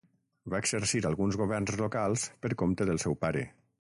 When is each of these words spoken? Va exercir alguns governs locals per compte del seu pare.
Va 0.53 0.61
exercir 0.63 1.01
alguns 1.09 1.37
governs 1.41 1.75
locals 1.83 2.25
per 2.47 2.51
compte 2.63 2.89
del 2.91 3.03
seu 3.05 3.19
pare. 3.27 3.45